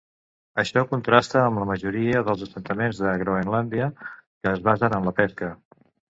Això 0.61 0.81
contrasta 0.91 1.41
amb 1.49 1.59
la 1.61 1.65
majoria 1.71 2.23
dels 2.29 2.41
assentaments 2.45 3.01
de 3.01 3.11
Groenlàndia, 3.23 3.89
que 4.15 4.53
es 4.57 4.63
basen 4.69 4.97
en 5.01 5.07
la 5.11 5.15
pesca. 5.21 5.51